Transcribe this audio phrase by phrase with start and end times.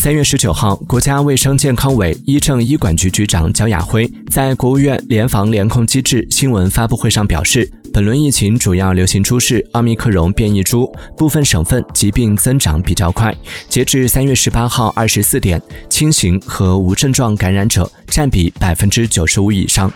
[0.00, 13.36] 三月十九号，国家卫生健康委医政医管局局长焦亚辉在国务院联防联控机制新闻发布会上表示，本轮疫情主要流行株是奥密克戎变异株，部分省份疾病增长比较快。
[13.68, 15.60] 截至三月十八号二十四点，
[15.90, 19.92] 轻型和无症状感染者占比百分之九十五以上。